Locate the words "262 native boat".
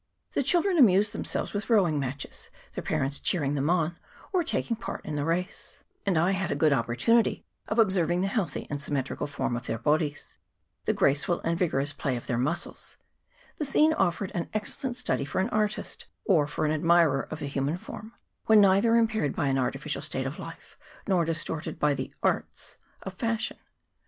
2.83-3.61